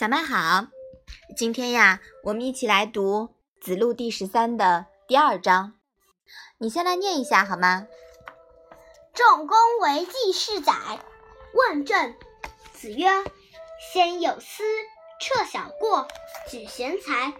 [0.00, 0.64] 小麦好，
[1.36, 3.28] 今天呀，我们一起来读
[3.62, 5.74] 《子路》第十三的第二章。
[6.56, 7.86] 你先来念一下好吗？
[9.12, 10.72] 仲弓为季氏宰，
[11.52, 12.14] 问政。
[12.72, 13.10] 子曰
[13.92, 14.64] ：“先有司，
[15.20, 16.08] 撤小过，
[16.48, 17.34] 举贤才。”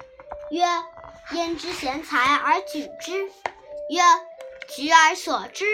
[0.52, 0.62] 曰
[1.32, 3.24] ：“焉知贤才而举之？”
[3.88, 4.02] 曰
[4.68, 5.64] ：“举而所知，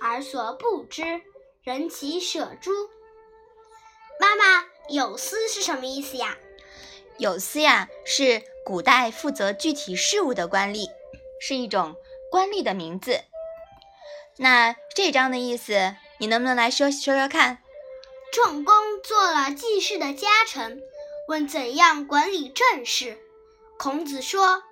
[0.00, 1.20] 而所不知，
[1.64, 2.70] 人其舍诸？”
[4.18, 4.69] 妈妈。
[4.90, 6.36] 有司是什么意思呀？
[7.16, 10.90] 有司呀，是古代负责具体事务的官吏，
[11.40, 11.94] 是一种
[12.30, 13.20] 官吏的名字。
[14.36, 17.62] 那这章的意思，你能不能来说说说看？
[18.32, 20.80] 仲弓做了季氏的家臣，
[21.28, 23.18] 问怎样管理政事。
[23.78, 24.62] 孔子说：“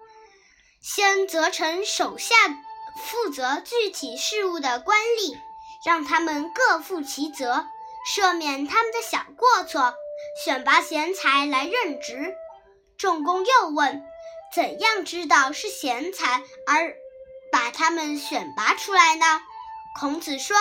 [0.82, 2.34] 先责成手下
[3.06, 5.36] 负责具体事务的官吏，
[5.86, 7.66] 让他们各负其责，
[8.14, 9.94] 赦免他们的小过错。”
[10.45, 12.34] 选拔贤才来任职，
[12.97, 14.05] 仲弓又问
[14.55, 16.97] ：“怎样知道是贤才而
[17.50, 19.41] 把他们选拔出来呢？”
[19.98, 20.56] 孔子说：“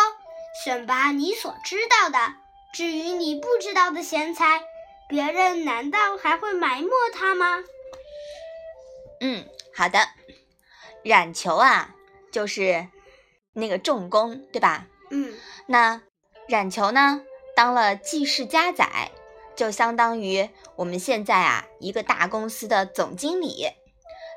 [0.63, 2.33] 选拔你所知道的，
[2.73, 4.63] 至于你不知道的贤才，
[5.07, 7.63] 别人难道还会埋没他吗？”
[9.21, 9.99] 嗯，好的。
[11.03, 11.95] 冉求啊，
[12.31, 12.87] 就是
[13.53, 14.85] 那个仲弓，对吧？
[15.11, 15.33] 嗯。
[15.67, 16.01] 那
[16.47, 17.21] 冉求呢，
[17.55, 19.11] 当了季氏家宰。
[19.57, 23.67] 就相当于我们现在啊，一个大公司的总经理，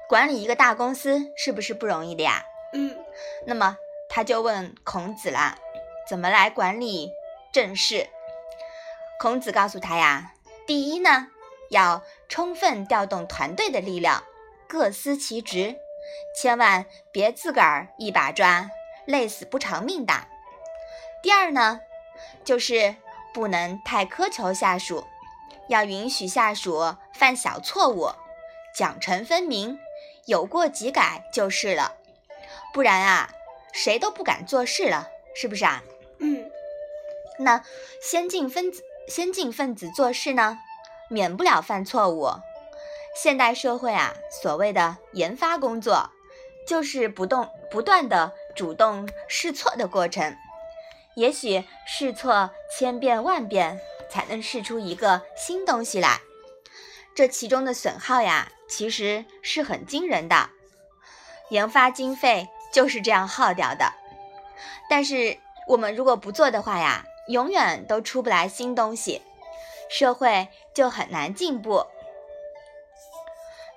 [0.08, 2.42] 管理一个大公司是不是不容易的呀？
[2.72, 2.96] 嗯。
[3.46, 3.76] 那么
[4.08, 5.58] 他就问孔子啦，
[6.08, 7.10] 怎么来管理
[7.52, 8.08] 政事？
[9.20, 10.32] 孔子告诉他呀，
[10.66, 11.28] 第一呢，
[11.68, 14.24] 要充分调动团队的力量，
[14.66, 15.76] 各司其职，
[16.34, 18.70] 千万别自个儿一把抓，
[19.04, 20.14] 累死不偿命的。
[21.22, 21.80] 第二呢，
[22.42, 22.96] 就是
[23.32, 25.04] 不能太苛求下属。
[25.68, 28.10] 要允许下属犯小错误，
[28.74, 29.78] 奖惩分明，
[30.26, 31.94] 有过即改就是了。
[32.72, 33.30] 不然啊，
[33.72, 35.82] 谁都不敢做事了，是不是啊？
[36.18, 36.50] 嗯。
[37.38, 37.64] 那
[38.02, 40.58] 先进分子先进分子做事呢，
[41.08, 42.28] 免不了犯错误。
[43.14, 46.10] 现代社会啊，所谓的研发工作，
[46.66, 50.36] 就是不动不断的主动试错的过程。
[51.14, 53.80] 也许试错千遍万遍。
[54.12, 56.20] 才能试出一个新东西来，
[57.14, 60.50] 这其中的损耗呀，其实是很惊人的。
[61.50, 63.92] 研发经费就是这样耗掉的。
[64.90, 65.38] 但是
[65.68, 69.22] 我们如果不做的话呀，永远都出不来新东西，
[69.88, 71.86] 社会就很难进步。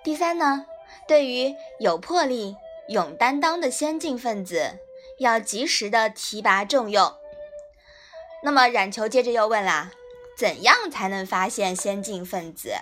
[0.04, 0.66] 第三呢，
[1.08, 2.58] 对于有魄力、
[2.88, 4.80] 勇担当的先进分子，
[5.20, 7.14] 要及时的提拔重用。
[8.44, 9.92] 那么冉求接着又问啦。
[10.36, 12.74] 怎样才能发现先进分子，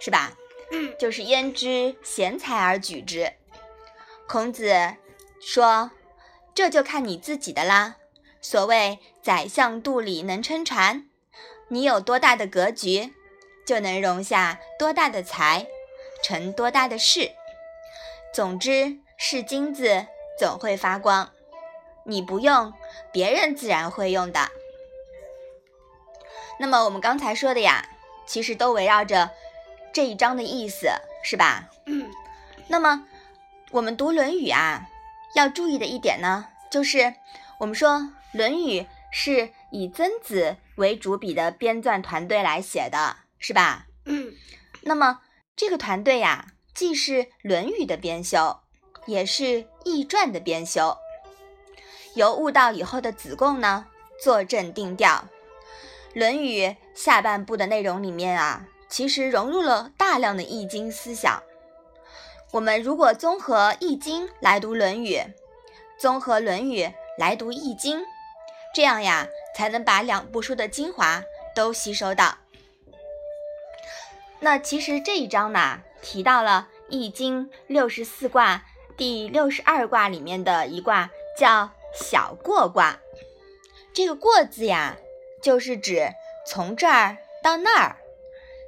[0.00, 0.32] 是吧？
[0.72, 3.34] 嗯，就是焉知贤才而举之。
[4.26, 4.96] 孔子
[5.42, 5.90] 说
[6.54, 7.96] ：“这就看你自己的啦。
[8.40, 11.06] 所谓宰相肚里能撑船，
[11.68, 13.12] 你有多大的格局，
[13.66, 15.66] 就能容下多大的才，
[16.22, 17.32] 成多大的事。
[18.32, 20.06] 总之是金子
[20.38, 21.30] 总会发光，
[22.04, 22.72] 你不用，
[23.12, 24.48] 别人自然会用的。”
[26.60, 27.88] 那么我们刚才说的呀，
[28.26, 29.30] 其实都围绕着
[29.94, 30.90] 这一章的意思，
[31.24, 31.70] 是吧？
[31.86, 32.10] 嗯。
[32.68, 33.06] 那么
[33.70, 34.86] 我们读《论语》啊，
[35.34, 37.14] 要注意的一点呢，就是
[37.60, 37.92] 我们说
[38.32, 43.86] 《论语》是以曾子为主笔的编撰团队来写的，是吧？
[44.04, 44.34] 嗯。
[44.82, 45.20] 那么
[45.56, 48.60] 这个团队呀，既是《论语》的编修，
[49.06, 49.44] 也是
[49.86, 50.98] 《易传》的编修，
[52.14, 53.86] 由悟道以后的子贡呢，
[54.22, 55.24] 坐镇定调。
[56.12, 61.40] 《论语》下半部的内容里面啊，其实融入了大量的易经思想。
[62.50, 65.14] 我们如果综合易经来读《论语》，
[65.96, 66.82] 综合《论语》
[67.16, 68.04] 来读易经，
[68.74, 71.22] 这样呀，才能把两部书的精华
[71.54, 72.38] 都吸收到。
[74.40, 78.64] 那其实这一章呢，提到了易经六十四卦
[78.96, 81.08] 第六十二卦里面的一卦，
[81.38, 82.98] 叫小过卦。
[83.92, 84.96] 这个“过”字呀。
[85.42, 86.10] 就是指
[86.46, 87.96] 从这儿到那儿，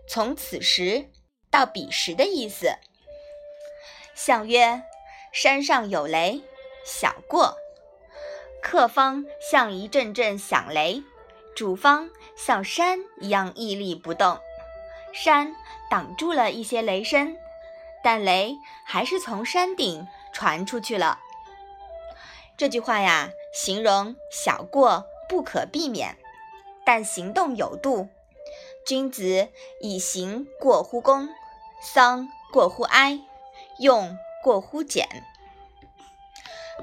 [0.09, 1.11] 从此时
[1.51, 2.77] 到彼时的意思。
[4.15, 4.83] 象曰：
[5.33, 6.43] 山上有雷，
[6.85, 7.57] 小过。
[8.63, 11.03] 客方像一阵阵响雷，
[11.57, 14.39] 主方像山一样屹立不动。
[15.13, 15.55] 山
[15.91, 17.37] 挡住了一些雷声，
[18.05, 18.55] 但雷
[18.87, 21.19] 还是从山顶传出去了。
[22.57, 26.17] 这句话呀，形容小过不可避免。
[26.95, 28.11] 但行动有度，
[28.85, 29.49] 君子
[29.81, 31.27] 以行过乎功，
[31.81, 33.19] 丧过乎哀，
[33.79, 35.09] 用过乎俭。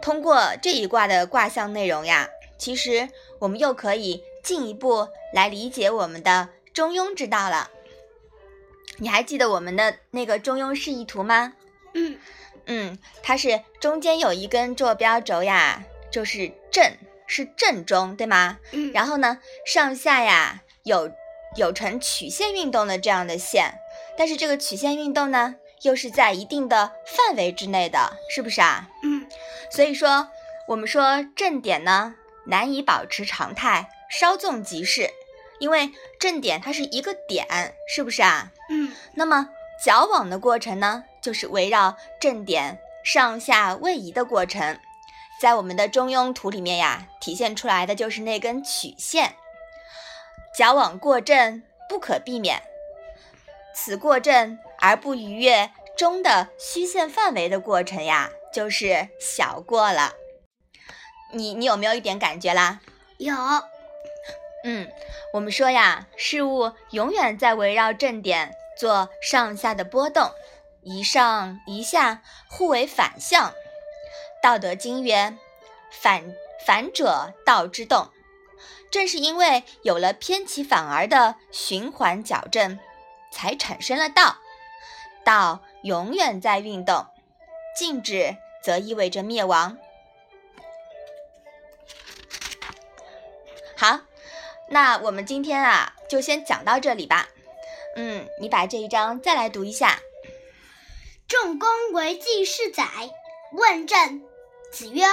[0.01, 2.27] 通过这一卦的卦象内容呀，
[2.57, 3.07] 其实
[3.37, 7.69] 我们又可以进一步来理解我们的中庸之道了。
[8.97, 11.53] 你还记得我们的那个中庸示意图吗？
[11.93, 12.17] 嗯
[12.65, 16.97] 嗯，它是中间有一根坐标轴呀，就是正，
[17.29, 18.57] 是正中，对吗？
[18.71, 21.11] 嗯，然后呢，上下呀有
[21.55, 23.75] 有呈曲线运动的这样的线，
[24.17, 28.89] 但是这个曲线运动呢，又是在一定的范围之内的，是不是啊？
[29.03, 29.27] 嗯
[29.71, 30.27] 所以说，
[30.67, 32.15] 我们说正点呢
[32.47, 35.11] 难以保持常态，稍纵即逝，
[35.59, 37.45] 因为正点它是一个点，
[37.87, 38.51] 是不是啊？
[38.71, 39.49] 嗯那么
[39.85, 44.79] 矫枉的过程呢，就是围绕正点上下位移的过程，
[45.39, 49.35] 在我们的中庸图里面呀，体现出来的就是那根曲线。
[50.53, 52.61] 矫枉过正不可避免，
[53.73, 60.13] 此过正而不逾越中的虚线范围的过程呀，就是小过了。
[61.31, 62.81] 你你有没有一点感觉啦？
[63.17, 63.33] 有
[64.65, 64.91] 嗯，
[65.33, 70.31] 我们说呀，事物永远在围绕正点做上下的波动，
[70.81, 73.53] 一上一下，互为反向。
[74.41, 75.37] 道德经曰
[75.91, 76.33] ：“反
[76.65, 78.09] 反者道之动。”
[78.91, 82.79] 正是因为有了偏其反而的循环矫正，
[83.31, 84.37] 才产生了道。
[85.23, 87.05] 道永远在运动，
[87.77, 89.77] 静止则意味着灭亡。
[93.77, 93.99] 好，
[94.69, 97.27] 那我们今天啊，就先讲到这里吧。
[97.95, 99.99] 嗯，你把这一章再来读一下。
[101.27, 102.85] 仲弓为季氏载，
[103.51, 104.23] 问政。
[104.71, 105.03] 子曰：“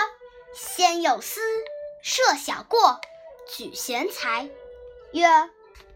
[0.55, 1.41] 先有司，
[2.03, 3.01] 设小过，
[3.49, 4.49] 举贤才。”
[5.13, 5.27] 曰：“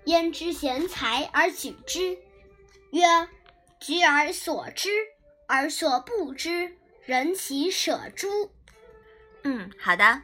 [0.04, 2.18] 焉知贤才而举之？”
[2.90, 3.04] 曰
[3.80, 4.90] ：“举而所知，
[5.46, 8.50] 而所不知，人其舍诸。”
[9.44, 10.22] 嗯，好的。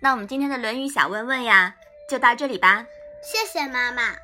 [0.00, 1.76] 那我们今天的《论语》小问问呀，
[2.08, 2.86] 就到这里吧。
[3.22, 4.16] 谢谢妈妈。